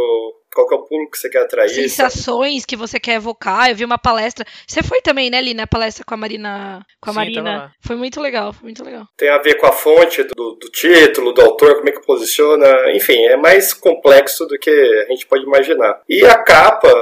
[0.54, 1.68] qual que é o público que você quer atrair.
[1.68, 2.66] Sensações sabe?
[2.66, 3.70] que você quer evocar.
[3.70, 4.46] Eu vi uma palestra.
[4.66, 5.64] Você foi também, né, Lina?
[5.64, 6.84] A palestra com a Marina.
[7.00, 7.72] Com a Sim, Marina.
[7.80, 9.06] Foi muito legal, foi muito legal.
[9.16, 12.92] Tem a ver com a fonte do, do título, do autor, como é que posiciona.
[12.94, 16.00] Enfim, é mais complexo do que a gente pode imaginar.
[16.08, 16.92] E a capa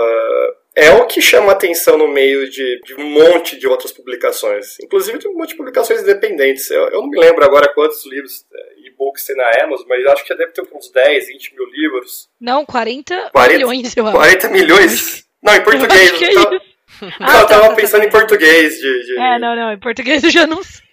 [0.77, 5.19] é o que chama atenção no meio de, de, um monte de outras publicações, inclusive
[5.19, 6.69] de um monte de publicações independentes.
[6.71, 8.74] Eu, eu não me lembro agora quantos livros é,
[9.05, 12.29] e-books tem na Amazon, mas acho que já deve ter uns 10, 20 mil livros.
[12.41, 14.17] Não, 40, 40 milhões, eu acho.
[14.17, 15.25] 40 milhões?
[15.43, 16.13] Não, em português.
[17.01, 18.79] Eu, eu, tava, ah, eu tava tá, tá pensando tá, em português.
[18.79, 20.85] De, de, É, não, não, em português eu já não sei.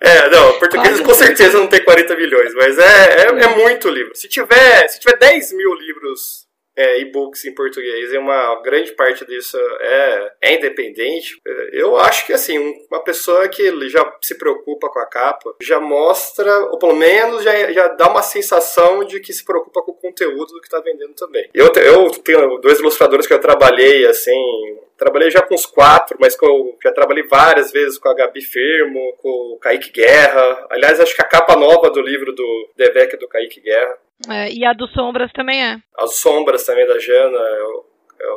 [0.00, 4.16] É, não, português com certeza não tem 40 milhões, mas é, é, é muito livro.
[4.16, 6.41] Se tiver, se tiver 10 mil livros
[6.76, 12.26] é, e-books em português e uma grande parte disso é, é independente, é, eu acho
[12.26, 12.58] que assim,
[12.90, 17.72] uma pessoa que já se preocupa com a capa já mostra, ou pelo menos já,
[17.72, 21.14] já dá uma sensação de que se preocupa com o conteúdo do que está vendendo
[21.14, 21.48] também.
[21.54, 24.32] Eu, eu tenho dois ilustradores que eu trabalhei assim
[25.02, 29.16] Trabalhei já com os quatro, mas eu já trabalhei várias vezes com a Gabi Firmo,
[29.18, 30.64] com o Kaique Guerra.
[30.70, 33.98] Aliás, acho que a capa nova do livro do Devec é do Kaique Guerra.
[34.30, 35.78] É, e a do Sombras também é.
[35.98, 37.36] As Sombras também da Jana.
[37.36, 37.91] Eu é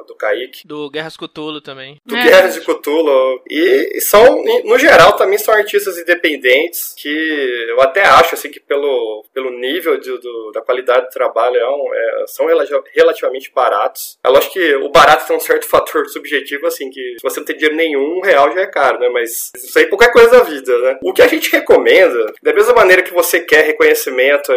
[0.08, 0.67] do Kaique.
[0.67, 2.00] Do Guerras Cthulhu também.
[2.06, 2.24] Do é.
[2.24, 3.41] Guerras de Cthulhu.
[3.50, 9.26] E, são, no geral, também são artistas independentes que eu até acho, assim, que pelo,
[9.34, 12.45] pelo nível de, do, da qualidade do trabalho é, é, são
[12.93, 14.17] relativamente baratos.
[14.24, 17.45] Eu acho que o barato tem um certo fator subjetivo, assim, que se você não
[17.45, 19.10] tem dinheiro nenhum, um real já é caro, né?
[19.10, 21.00] Mas isso aí é qualquer coisa da vida, né?
[21.04, 24.52] O que a gente recomenda, da mesma maneira que você quer reconhecimento,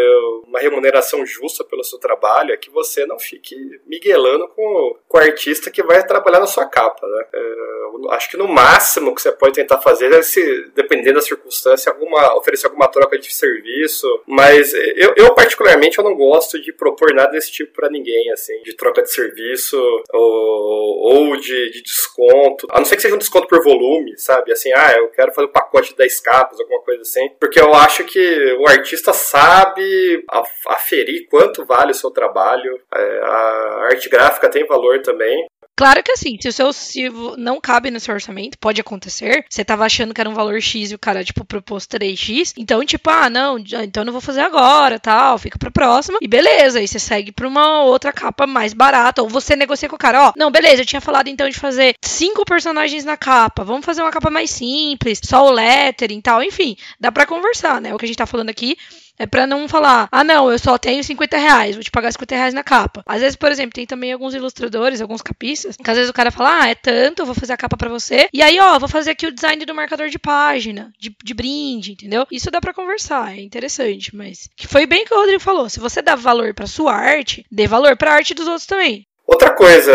[0.46, 5.70] uma remuneração justa pelo seu trabalho, é que você não fique miguelando com, com artista
[5.70, 7.24] que vai trabalhar na sua capa, né?
[7.32, 7.68] É,
[8.10, 12.36] acho que no máximo que você pode tentar fazer é, se, dependendo da circunstância, alguma,
[12.36, 14.06] oferecer alguma troca de serviço.
[14.26, 18.60] Mas eu, eu, particularmente, eu não gosto de propor nada desse tipo para ninguém, assim,
[18.62, 19.78] de troca de serviço
[20.12, 22.66] ou, ou de, de, desconto.
[22.70, 24.52] A não ser que seja um desconto por volume, sabe?
[24.52, 27.28] Assim, ah, eu quero fazer um pacote de 10 capas, alguma coisa assim.
[27.40, 30.24] Porque eu acho que o artista sabe
[30.66, 32.80] aferir quanto vale o seu trabalho.
[32.94, 35.46] É, a arte gráfica tem valor também.
[35.78, 39.44] Claro que assim, se o seu se não cabe no seu orçamento, pode acontecer.
[39.48, 42.54] Você tava achando que era um valor X e o cara, tipo, propôs 3X.
[42.58, 46.18] Então, tipo, ah, não, então eu não vou fazer agora, tal, fica pra próxima.
[46.20, 49.22] E beleza, aí você segue pra uma outra capa mais barata.
[49.22, 51.94] Ou você negocia com o cara, ó, não, beleza, eu tinha falado então de fazer
[52.04, 53.62] cinco personagens na capa.
[53.62, 56.42] Vamos fazer uma capa mais simples, só o lettering e tal.
[56.42, 57.94] Enfim, dá pra conversar, né?
[57.94, 58.76] O que a gente tá falando aqui
[59.18, 62.34] é pra não falar, ah, não, eu só tenho 50 reais, vou te pagar 50
[62.34, 63.02] reais na capa.
[63.06, 66.30] Às vezes, por exemplo, tem também alguns ilustradores, alguns capistas, que às vezes o cara
[66.30, 68.28] fala, ah, é tanto, eu vou fazer a capa para você.
[68.32, 71.92] E aí, ó, vou fazer aqui o design do marcador de página, de, de brinde,
[71.92, 72.26] entendeu?
[72.30, 74.48] Isso dá para conversar, é interessante, mas.
[74.56, 75.68] Que foi bem que o Rodrigo falou.
[75.68, 79.07] Se você dá valor para sua arte, dê valor pra arte dos outros também.
[79.28, 79.92] Outra coisa,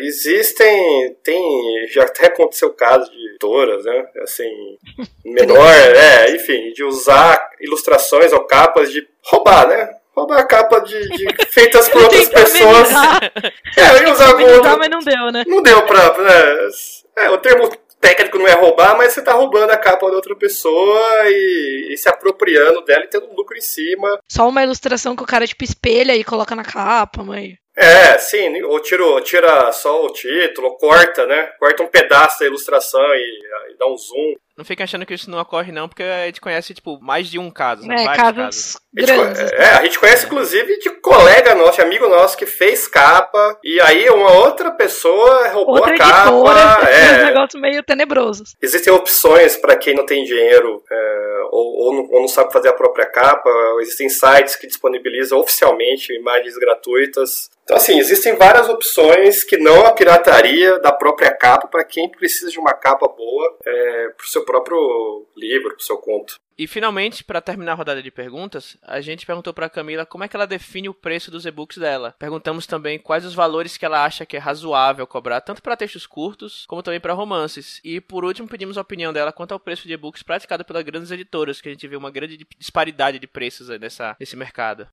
[0.00, 4.50] existem, tem, já até aconteceu o caso de editoras, né, assim,
[5.24, 10.98] menor, é, enfim, de usar ilustrações ou capas de roubar, né, roubar a capa de,
[11.10, 12.88] de feitas por outras pessoas.
[13.74, 14.78] É, eu ia usar algum outro...
[14.78, 15.44] mas não deu, né?
[15.46, 16.68] Não deu pra, né,
[17.16, 20.34] é, o termo técnico não é roubar, mas você tá roubando a capa de outra
[20.34, 24.18] pessoa e, e, se apropriando dela e tendo lucro em cima.
[24.28, 27.56] Só uma ilustração que o cara, tipo, espelha e coloca na capa, mãe.
[27.74, 31.46] É, sim, ou tira, tira só o título, corta, né?
[31.58, 34.34] Corta um pedaço da ilustração e, e dá um zoom.
[34.62, 37.36] Não fica achando que isso não ocorre, não, porque a gente conhece, tipo, mais de
[37.36, 37.84] um caso.
[37.84, 38.04] Né?
[38.04, 38.80] É, casos, casos.
[38.94, 39.40] grandes.
[39.40, 42.86] A gente, é, a gente conhece, inclusive, de colega nosso, de amigo nosso, que fez
[42.86, 46.28] capa, e aí uma outra pessoa roubou outra a capa.
[46.28, 48.44] Editora, é um negócio meio tenebroso.
[48.62, 52.68] Existem opções para quem não tem dinheiro é, ou, ou, não, ou não sabe fazer
[52.68, 53.50] a própria capa.
[53.80, 59.92] Existem sites que disponibilizam oficialmente imagens gratuitas então, assim, existem várias opções que não a
[59.92, 64.44] pirataria da própria capa para quem precisa de uma capa boa é, para o seu
[64.52, 66.36] próprio livro, para o seu conto.
[66.56, 70.28] E finalmente, para terminar a rodada de perguntas, a gente perguntou para Camila como é
[70.28, 72.14] que ela define o preço dos e-books dela.
[72.18, 76.06] Perguntamos também quais os valores que ela acha que é razoável cobrar, tanto para textos
[76.06, 77.80] curtos como também para romances.
[77.82, 81.10] E por último, pedimos a opinião dela quanto ao preço de e-books praticado pelas grandes
[81.10, 84.86] editoras, que a gente vê uma grande disparidade de preços nessa, nesse mercado.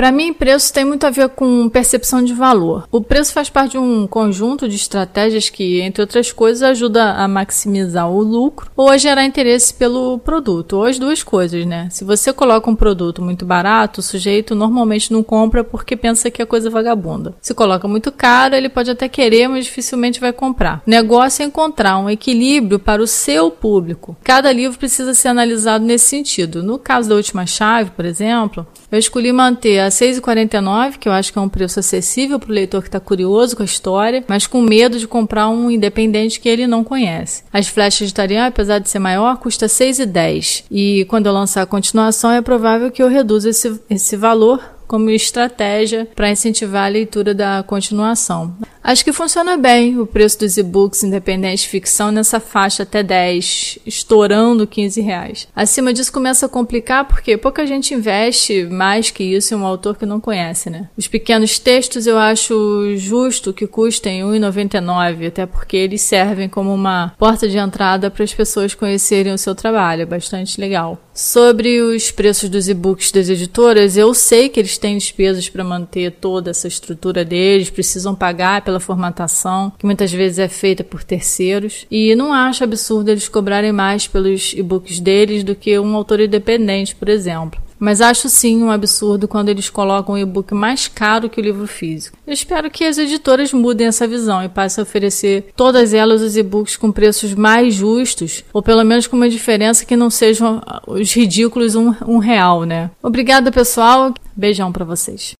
[0.00, 2.88] Para mim, preço tem muito a ver com percepção de valor.
[2.90, 7.28] O preço faz parte de um conjunto de estratégias que, entre outras coisas, ajuda a
[7.28, 11.86] maximizar o lucro ou a gerar interesse pelo produto, ou as duas coisas, né?
[11.90, 16.40] Se você coloca um produto muito barato, o sujeito normalmente não compra porque pensa que
[16.40, 17.34] é coisa vagabunda.
[17.38, 20.82] Se coloca muito caro, ele pode até querer, mas dificilmente vai comprar.
[20.86, 24.16] O negócio é encontrar um equilíbrio para o seu público.
[24.24, 26.62] Cada livro precisa ser analisado nesse sentido.
[26.62, 31.32] No caso da última chave, por exemplo, eu escolhi manter a 6,49, que eu acho
[31.32, 34.46] que é um preço acessível para o leitor que está curioso com a história, mas
[34.46, 37.42] com medo de comprar um independente que ele não conhece.
[37.52, 40.64] As flechas de Tarian, apesar de ser maior, custa 6,10.
[40.70, 45.08] E quando eu lançar a continuação, é provável que eu reduza esse, esse valor como
[45.08, 48.56] estratégia para incentivar a leitura da continuação.
[48.82, 53.78] Acho que funciona bem o preço dos e-books independentes de ficção nessa faixa até 10,
[53.86, 55.46] estourando 15 reais.
[55.54, 59.96] Acima disso começa a complicar porque pouca gente investe mais que isso em um autor
[59.96, 60.88] que não conhece, né?
[60.96, 66.74] Os pequenos textos eu acho justo que custem R$ 1,99, até porque eles servem como
[66.74, 70.98] uma porta de entrada para as pessoas conhecerem o seu trabalho, é bastante legal.
[71.20, 76.12] Sobre os preços dos e-books das editoras, eu sei que eles têm despesas para manter
[76.12, 81.86] toda essa estrutura deles, precisam pagar pela formatação, que muitas vezes é feita por terceiros.
[81.90, 86.96] E não acho absurdo eles cobrarem mais pelos e-books deles do que um autor independente,
[86.96, 87.60] por exemplo.
[87.80, 91.66] Mas acho sim um absurdo quando eles colocam o e-book mais caro que o livro
[91.66, 92.18] físico.
[92.26, 96.36] Eu espero que as editoras mudem essa visão e passem a oferecer todas elas os
[96.36, 101.12] e-books com preços mais justos, ou pelo menos com uma diferença que não sejam os
[101.12, 102.90] ridículos um, um real, né?
[103.02, 104.12] Obrigada, pessoal.
[104.36, 105.39] Beijão para vocês.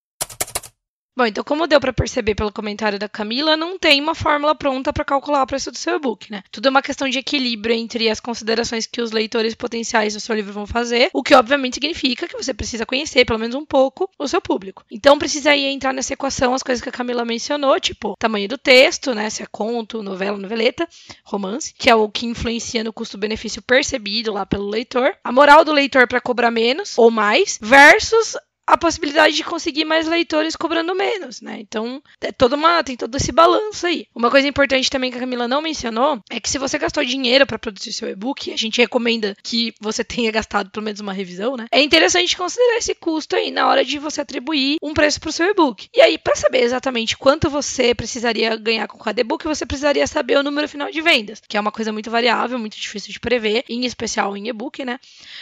[1.15, 4.93] Bom, então como deu para perceber pelo comentário da Camila, não tem uma fórmula pronta
[4.93, 6.41] para calcular o preço do seu e-book, né?
[6.49, 10.33] Tudo é uma questão de equilíbrio entre as considerações que os leitores potenciais do seu
[10.33, 14.09] livro vão fazer, o que obviamente significa que você precisa conhecer pelo menos um pouco
[14.17, 14.85] o seu público.
[14.89, 18.57] Então precisa aí entrar nessa equação as coisas que a Camila mencionou, tipo tamanho do
[18.57, 19.29] texto, né?
[19.29, 20.87] Se é conto, novela, noveleta,
[21.25, 25.73] romance, que é o que influencia no custo-benefício percebido lá pelo leitor, a moral do
[25.73, 28.37] leitor para cobrar menos ou mais, versus
[28.71, 31.57] a possibilidade de conseguir mais leitores cobrando menos, né?
[31.59, 34.07] Então, é toda uma, tem todo esse balanço aí.
[34.15, 37.45] Uma coisa importante também que a Camila não mencionou é que se você gastou dinheiro
[37.45, 41.57] para produzir seu e-book, a gente recomenda que você tenha gastado pelo menos uma revisão,
[41.57, 41.65] né?
[41.69, 45.33] É interessante considerar esse custo aí na hora de você atribuir um preço para o
[45.33, 45.89] seu e-book.
[45.93, 50.37] E aí, para saber exatamente quanto você precisaria ganhar com cada e-book, você precisaria saber
[50.37, 53.65] o número final de vendas, que é uma coisa muito variável, muito difícil de prever,
[53.67, 54.97] em especial em e-book, né?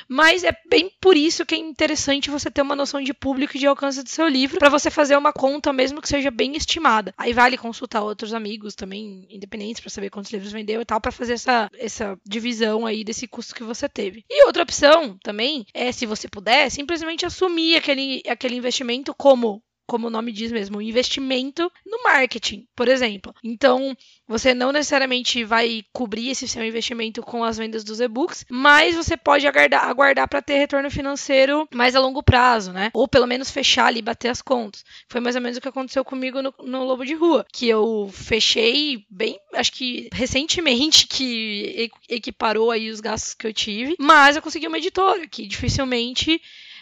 [0.07, 3.67] Mas é bem por isso que é interessante você ter uma noção de público de
[3.67, 7.13] alcance do seu livro para você fazer uma conta mesmo que seja bem estimada.
[7.17, 11.12] Aí vale consultar outros amigos também independentes para saber quantos livros vendeu e tal para
[11.12, 14.23] fazer essa, essa divisão aí desse custo que você teve.
[14.29, 20.06] E outra opção também é se você puder simplesmente assumir aquele, aquele investimento como como
[20.06, 23.34] o nome diz mesmo, um investimento no marketing, por exemplo.
[23.43, 23.97] Então,
[24.28, 29.17] você não necessariamente vai cobrir esse seu investimento com as vendas dos e-books, mas você
[29.17, 32.91] pode aguardar, aguardar para ter retorno financeiro mais a longo prazo, né?
[32.93, 34.86] Ou pelo menos fechar ali, bater as contas.
[35.08, 38.12] Foi mais ou menos o que aconteceu comigo no, no Lobo de Rua, que eu
[38.13, 44.41] fechei bem, acho que recentemente que equiparou aí os gastos que eu tive, mas eu
[44.43, 46.39] consegui uma editora que dificilmente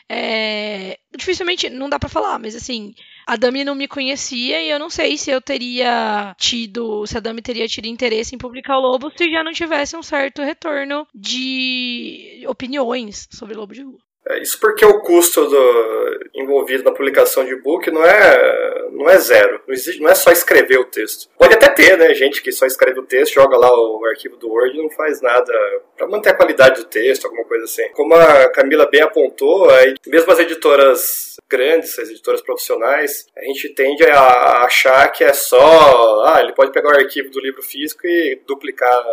[0.10, 2.94] é, dificilmente, não dá para falar, mas assim,
[3.26, 7.20] a Dami não me conhecia e eu não sei se eu teria tido, se a
[7.20, 11.06] Dami teria tido interesse em publicar o Lobo se já não tivesse um certo retorno
[11.14, 14.07] de opiniões sobre Lobo de Rua.
[14.30, 19.18] É, isso porque o custo do, envolvido na publicação de e-book não é, não é
[19.18, 19.62] zero.
[19.66, 21.30] Não, existe, não é só escrever o texto.
[21.38, 22.14] Pode até ter, né?
[22.14, 25.22] Gente que só escreve o texto, joga lá o arquivo do Word e não faz
[25.22, 25.54] nada
[25.96, 27.88] para manter a qualidade do texto, alguma coisa assim.
[27.94, 33.70] Como a Camila bem apontou, aí, mesmo as editoras grandes, as editoras profissionais, a gente
[33.70, 36.26] tende a achar que é só.
[36.26, 39.06] Ah, ele pode pegar o arquivo do livro físico e duplicar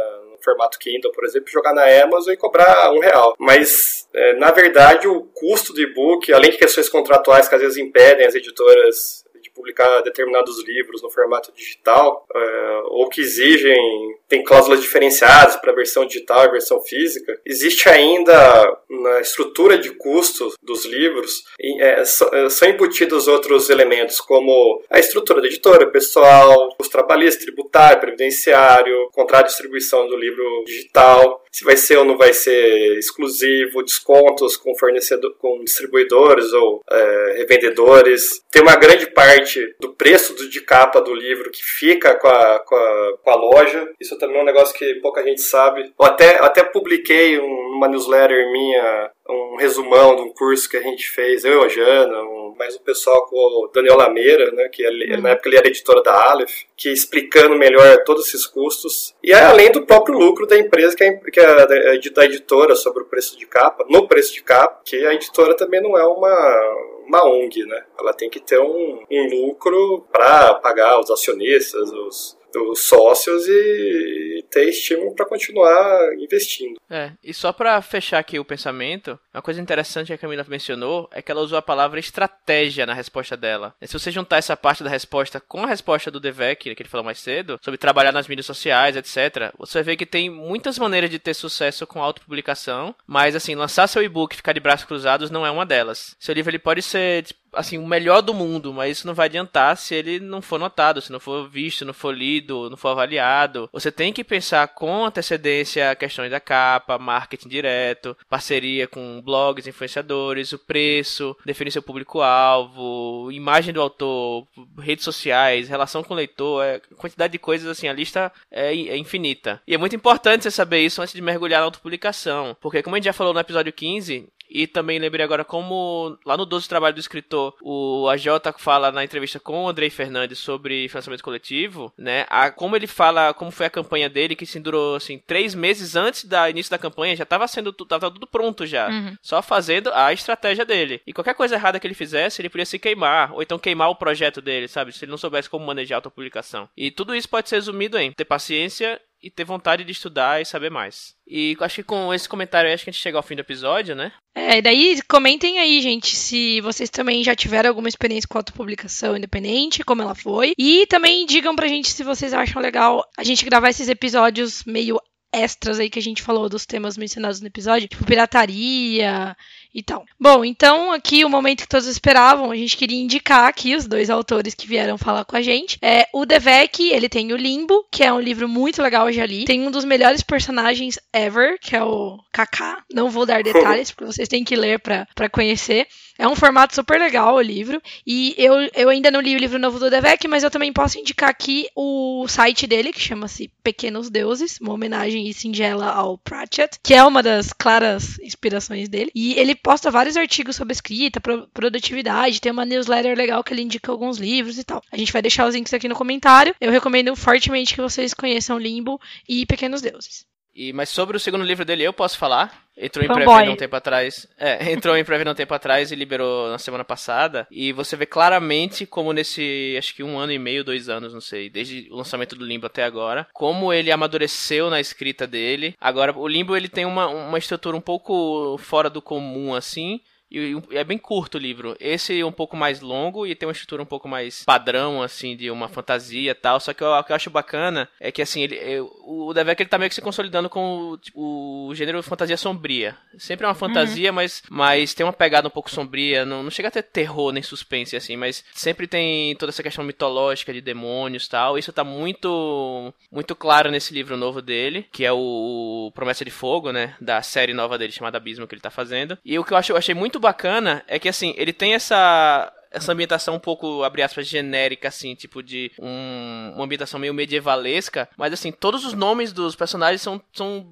[0.45, 3.35] formato Kindle, por exemplo, jogar na Amazon e cobrar um real.
[3.39, 7.79] Mas, é, na verdade, o custo do e-book, além de questões contratuais que às vezes
[7.79, 14.43] impedem as editoras de publicar determinados livros no formato digital, é, ou que exigem, tem
[14.43, 20.55] cláusulas diferenciadas para a versão digital e versão física, existe ainda na estrutura de custos
[20.63, 26.89] dos livros, é, é, são embutidos outros elementos, como a estrutura da editora, pessoal, os
[26.89, 32.33] trabalhistas, tributário, previdenciário, contrato de distribuição do livro digital, se vai ser ou não vai
[32.33, 38.43] ser exclusivo, descontos com fornecedor, com distribuidores ou é, revendedores.
[38.51, 42.59] Tem uma grande parte do preço do, de capa do livro que fica com a,
[42.59, 43.89] com a, com a loja.
[44.01, 45.93] Isso também é um negócio que pouca gente sabe.
[45.97, 50.83] Eu até, até publiquei um, uma newsletter minha um resumão de um curso que a
[50.83, 54.69] gente fez, eu e a Jana, um, mais o pessoal com o Daniel Lameira, né,
[54.69, 55.23] que ele, uhum.
[55.23, 59.15] na época ele era editora da Aleph, que explicando melhor todos esses custos.
[59.23, 61.67] E além do próprio lucro da empresa, que é, que é
[62.11, 65.81] da editora sobre o preço de capa, no preço de capa, que a editora também
[65.81, 67.85] não é uma, uma ONG, né?
[67.99, 74.45] Ela tem que ter um, um lucro para pagar os acionistas, os, os sócios e
[74.51, 76.81] ter estímulo para continuar investindo.
[76.89, 81.09] É, e só para fechar aqui o pensamento, uma coisa interessante que a Camila mencionou
[81.13, 83.75] é que ela usou a palavra estratégia na resposta dela.
[83.83, 87.05] Se você juntar essa parte da resposta com a resposta do Devek, que ele falou
[87.05, 91.19] mais cedo, sobre trabalhar nas mídias sociais, etc., você ver que tem muitas maneiras de
[91.19, 95.45] ter sucesso com autopublicação, mas assim, lançar seu e-book e ficar de braços cruzados não
[95.45, 96.17] é uma delas.
[96.19, 97.25] Seu livro ele pode ser
[97.57, 101.01] assim, o melhor do mundo, mas isso não vai adiantar se ele não for notado,
[101.01, 103.69] se não for visto, não for lido, não for avaliado.
[103.73, 110.53] Você tem que pensar com antecedência questões da capa, marketing direto, parceria com blogs, influenciadores,
[110.53, 114.47] o preço, definir seu público-alvo, imagem do autor,
[114.79, 118.97] redes sociais, relação com o leitor, é, quantidade de coisas assim, a lista é, é
[118.97, 119.61] infinita.
[119.67, 122.99] E é muito importante você saber isso antes de mergulhar na autopublicação, porque como a
[122.99, 126.95] gente já falou no episódio 15, e também lembrei agora como lá no 12 Trabalho
[126.95, 128.27] do Escritor, o AJ
[128.59, 132.27] fala na entrevista com o Andrei Fernandes sobre financiamento coletivo, né?
[132.29, 135.97] A, como ele fala, como foi a campanha dele, que se durou assim, três meses
[135.97, 138.89] antes do início da campanha, já estava sendo tava tudo pronto já.
[138.89, 139.17] Uhum.
[139.23, 141.01] Só fazendo a estratégia dele.
[141.07, 143.33] E qualquer coisa errada que ele fizesse, ele podia se queimar.
[143.33, 144.93] Ou então queimar o projeto dele, sabe?
[144.93, 146.69] Se ele não soubesse como manejar a autopublicação.
[146.77, 150.45] E tudo isso pode ser resumido em ter paciência e ter vontade de estudar e
[150.45, 151.15] saber mais.
[151.27, 153.95] E acho que com esse comentário acho que a gente chega ao fim do episódio,
[153.95, 154.13] né?
[154.35, 159.83] É, daí comentem aí, gente, se vocês também já tiveram alguma experiência com autopublicação independente,
[159.83, 160.53] como ela foi.
[160.59, 165.01] E também digam pra gente se vocês acham legal a gente gravar esses episódios meio
[165.33, 169.37] extras aí que a gente falou dos temas mencionados no episódio, tipo pirataria
[169.75, 170.05] e tal.
[170.19, 174.09] Bom, então aqui o momento que todos esperavam, a gente queria indicar aqui os dois
[174.09, 175.79] autores que vieram falar com a gente.
[175.83, 179.27] É o Devek, ele tem o Limbo, que é um livro muito legal, eu já
[179.27, 179.45] li.
[179.45, 182.85] Tem um dos melhores personagens ever, que é o Kaká.
[182.93, 185.87] Não vou dar detalhes, porque vocês têm que ler para conhecer.
[186.17, 187.83] É um formato super legal o livro.
[188.07, 190.99] E eu, eu ainda não li o livro novo do Devek, mas eu também posso
[190.99, 196.95] indicar aqui o site dele, que chama-se Pequenos Deuses, uma homenagem singela ao Pratchett, que
[196.95, 199.11] é uma das claras inspirações dele.
[199.15, 203.63] E ele posta vários artigos sobre escrita, pro, produtividade, tem uma newsletter legal que ele
[203.63, 204.83] indica alguns livros e tal.
[204.93, 206.55] A gente vai deixar os links aqui no comentário.
[206.61, 210.27] Eu recomendo fortemente que vocês conheçam Limbo e Pequenos Deuses.
[210.55, 212.65] E, mas sobre o segundo livro dele eu posso falar.
[212.77, 214.27] Entrou em pré-venda um tempo atrás.
[214.37, 217.47] É, entrou em pré-venda um tempo atrás e liberou na semana passada.
[217.51, 221.21] E você vê claramente como nesse, acho que um ano e meio, dois anos, não
[221.21, 225.75] sei, desde o lançamento do Limbo até agora, como ele amadureceu na escrita dele.
[225.81, 230.01] Agora, o Limbo ele tem uma, uma estrutura um pouco fora do comum, assim.
[230.31, 231.77] E é bem curto o livro.
[231.79, 235.37] Esse é um pouco mais longo e tem uma estrutura um pouco mais padrão, assim,
[235.37, 236.59] de uma fantasia e tal.
[236.59, 239.69] Só que o que eu acho bacana é que, assim, ele, é, o Devek ele
[239.69, 241.21] tá meio que se consolidando com o, tipo,
[241.69, 242.97] o gênero fantasia sombria.
[243.19, 244.17] Sempre é uma fantasia, uhum.
[244.17, 246.25] mas, mas tem uma pegada um pouco sombria.
[246.25, 249.85] Não, não chega a ter terror nem suspense, assim, mas sempre tem toda essa questão
[249.85, 251.59] mitológica de demônios e tal.
[251.59, 256.73] Isso tá muito, muito claro nesse livro novo dele, que é o Promessa de Fogo,
[256.73, 256.97] né?
[257.01, 259.19] Da série nova dele chamada Abismo que ele tá fazendo.
[259.25, 262.53] E o que eu, acho, eu achei muito bacana é que, assim, ele tem essa
[262.75, 268.09] essa ambientação um pouco, abre aspas, genérica, assim, tipo de um, uma ambientação meio medievalesca,
[268.17, 270.69] mas assim, todos os nomes dos personagens são, são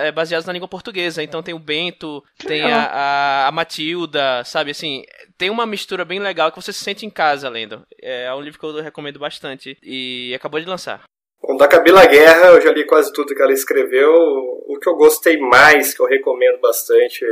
[0.00, 1.22] é, baseados na língua portuguesa.
[1.22, 5.02] Então tem o Bento, tem a, a, a, Matilda, sabe, assim,
[5.36, 7.84] tem uma mistura bem legal que você se sente em casa lendo.
[8.00, 11.02] É um livro que eu recomendo bastante e acabou de lançar.
[11.46, 14.10] Bom, da Camila Guerra, eu já li quase tudo que ela escreveu.
[14.66, 17.22] O que eu gostei mais, que eu recomendo bastante,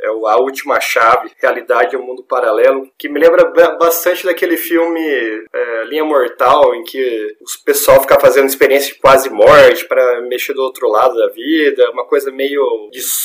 [0.00, 3.44] é o A Última Chave, Realidade e o Mundo Paralelo, que me lembra
[3.76, 9.28] bastante daquele filme é, Linha Mortal, em que o pessoal fica fazendo experiência de quase
[9.30, 12.62] morte para mexer do outro lado da vida, uma coisa meio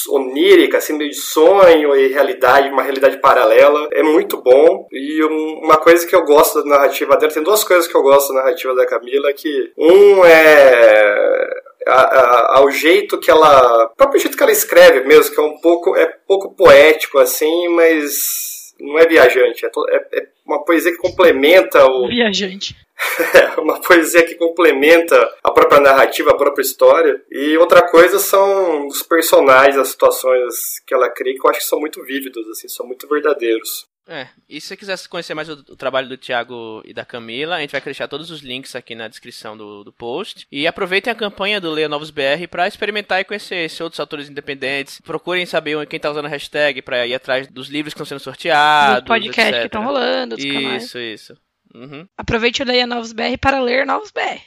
[0.09, 3.89] onírica, assim, meio de sonho e realidade, uma realidade paralela.
[3.93, 4.87] É muito bom.
[4.91, 8.33] E uma coisa que eu gosto da narrativa dela, tem duas coisas que eu gosto
[8.33, 13.85] da narrativa da Camila, que um é é a, a, ao jeito que ela.
[13.85, 15.95] O próprio jeito que ela escreve mesmo, que é um pouco.
[15.95, 19.65] é pouco poético assim, mas não é viajante.
[19.65, 22.07] É, to, é, é uma poesia que complementa o.
[22.09, 22.75] Viajante.
[23.57, 27.19] Uma poesia que complementa a própria narrativa, a própria história.
[27.31, 31.65] E outra coisa são os personagens, as situações que ela cria, que eu acho que
[31.65, 33.87] são muito vívidos, assim, são muito verdadeiros.
[34.07, 37.55] É, e se você quiser conhecer mais o, o, trabalho do Thiago e da Camila,
[37.55, 40.47] a gente vai deixar todos os links aqui na descrição do, do post.
[40.51, 44.29] E aproveitem a campanha do Leia Novos BR para experimentar e conhecer esses outros autores
[44.29, 44.99] independentes.
[45.01, 48.23] Procurem saber quem está usando a hashtag para ir atrás dos livros que estão sendo
[48.23, 49.03] sorteados.
[49.03, 49.61] Dos podcasts etc.
[49.61, 50.83] que estão rolando, dos isso, canais.
[50.83, 51.37] Isso, isso.
[51.73, 52.07] Uhum.
[52.17, 54.41] Aproveite o Leia Novos BR para ler Novos BR.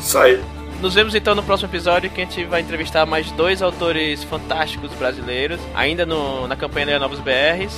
[0.00, 0.63] Isso aí.
[0.84, 4.92] Nos vemos então no próximo episódio que a gente vai entrevistar mais dois autores fantásticos
[4.92, 7.72] brasileiros, ainda no, na campanha Leia Novos BRs.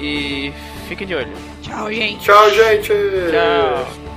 [0.00, 0.50] E
[0.88, 1.30] fiquem de olho.
[1.60, 2.24] Tchau, gente.
[2.24, 2.88] Tchau, gente.
[2.88, 4.07] Tchau.